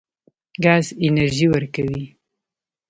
ګاز 0.63 0.85
انرژي 1.05 1.47
ورکوي. 1.51 2.05